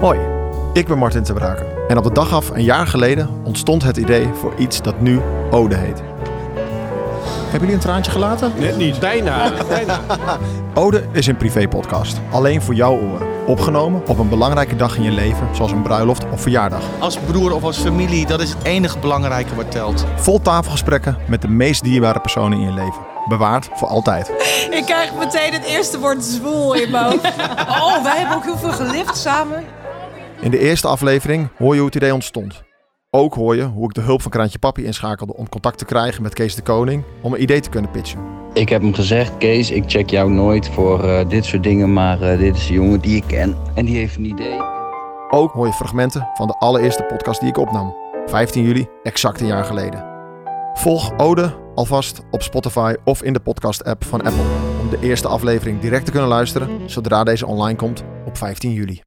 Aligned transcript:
Hoi, 0.00 0.18
ik 0.72 0.86
ben 0.86 0.98
Martin 0.98 1.22
te 1.22 1.32
Braken. 1.32 1.66
En 1.88 1.98
op 1.98 2.04
de 2.04 2.12
dag 2.12 2.32
af 2.32 2.50
een 2.50 2.62
jaar 2.64 2.86
geleden 2.86 3.28
ontstond 3.44 3.82
het 3.82 3.96
idee 3.96 4.28
voor 4.34 4.52
iets 4.58 4.82
dat 4.82 5.00
nu 5.00 5.20
Ode 5.50 5.74
heet. 5.76 6.02
Hebben 7.42 7.60
jullie 7.60 7.74
een 7.74 7.80
traantje 7.80 8.10
gelaten? 8.10 8.52
Net 8.56 8.76
niet. 8.76 8.98
Bijna. 8.98 9.52
bijna. 9.68 10.00
Ode 10.74 11.04
is 11.12 11.26
een 11.26 11.36
privé-podcast. 11.36 12.20
Alleen 12.30 12.62
voor 12.62 12.74
jouw 12.74 12.98
oren. 12.98 13.26
Opgenomen 13.46 14.02
op 14.06 14.18
een 14.18 14.28
belangrijke 14.28 14.76
dag 14.76 14.96
in 14.96 15.02
je 15.02 15.10
leven, 15.10 15.48
zoals 15.52 15.72
een 15.72 15.82
bruiloft 15.82 16.24
of 16.30 16.40
verjaardag. 16.40 16.82
Als 16.98 17.18
broer 17.18 17.54
of 17.54 17.62
als 17.62 17.78
familie, 17.78 18.26
dat 18.26 18.40
is 18.40 18.50
het 18.50 18.62
enige 18.62 18.98
belangrijke 18.98 19.54
wat 19.54 19.70
telt. 19.70 20.04
Vol 20.16 20.40
tafelgesprekken 20.40 21.16
met 21.26 21.42
de 21.42 21.48
meest 21.48 21.82
dierbare 21.82 22.20
personen 22.20 22.58
in 22.58 22.64
je 22.64 22.72
leven. 22.72 23.00
Bewaard 23.28 23.68
voor 23.74 23.88
altijd. 23.88 24.28
Ik 24.70 24.82
krijg 24.84 25.10
meteen 25.18 25.52
het 25.52 25.64
eerste 25.64 25.98
woord 25.98 26.24
zwoel 26.24 26.74
in 26.74 26.90
mijn 26.90 27.04
hoofd. 27.04 27.24
Oh, 27.82 28.02
wij 28.02 28.18
hebben 28.18 28.36
ook 28.36 28.44
heel 28.44 28.58
veel 28.58 28.72
gelift 28.72 29.16
samen. 29.16 29.64
In 30.42 30.50
de 30.50 30.58
eerste 30.58 30.88
aflevering 30.88 31.48
hoor 31.58 31.72
je 31.72 31.78
hoe 31.78 31.86
het 31.86 31.96
idee 31.96 32.14
ontstond. 32.14 32.62
Ook 33.10 33.34
hoor 33.34 33.56
je 33.56 33.62
hoe 33.62 33.84
ik 33.84 33.94
de 33.94 34.00
hulp 34.00 34.22
van 34.22 34.30
Kraantje 34.30 34.58
Papi 34.58 34.84
inschakelde 34.84 35.36
om 35.36 35.48
contact 35.48 35.78
te 35.78 35.84
krijgen 35.84 36.22
met 36.22 36.34
Kees 36.34 36.54
de 36.54 36.62
Koning 36.62 37.04
om 37.20 37.34
een 37.34 37.42
idee 37.42 37.60
te 37.60 37.68
kunnen 37.68 37.90
pitchen. 37.90 38.20
Ik 38.52 38.68
heb 38.68 38.82
hem 38.82 38.94
gezegd, 38.94 39.36
Kees, 39.36 39.70
ik 39.70 39.84
check 39.86 40.10
jou 40.10 40.30
nooit 40.30 40.68
voor 40.68 41.04
eh, 41.04 41.28
dit 41.28 41.44
soort 41.44 41.62
dingen, 41.62 41.92
maar 41.92 42.22
eh, 42.22 42.38
dit 42.38 42.56
is 42.56 42.68
een 42.68 42.74
jongen 42.74 43.00
die 43.00 43.16
ik 43.16 43.24
ken 43.26 43.56
en 43.74 43.84
die 43.84 43.96
heeft 43.96 44.16
een 44.16 44.24
idee. 44.24 44.60
Ook 45.30 45.52
hoor 45.52 45.66
je 45.66 45.72
fragmenten 45.72 46.28
van 46.34 46.46
de 46.46 46.58
allereerste 46.58 47.02
podcast 47.02 47.40
die 47.40 47.48
ik 47.48 47.56
opnam. 47.56 47.94
15 48.26 48.62
juli, 48.64 48.86
exact 49.02 49.40
een 49.40 49.46
jaar 49.46 49.64
geleden. 49.64 50.04
Volg 50.74 51.12
Ode 51.16 51.54
alvast 51.74 52.20
op 52.30 52.42
Spotify 52.42 52.94
of 53.04 53.22
in 53.22 53.32
de 53.32 53.40
podcast-app 53.40 54.04
van 54.04 54.22
Apple 54.22 54.46
om 54.80 54.90
de 54.90 54.98
eerste 55.00 55.28
aflevering 55.28 55.80
direct 55.80 56.04
te 56.04 56.10
kunnen 56.10 56.28
luisteren 56.28 56.90
zodra 56.90 57.24
deze 57.24 57.46
online 57.46 57.76
komt 57.76 58.04
op 58.26 58.36
15 58.36 58.72
juli. 58.72 59.02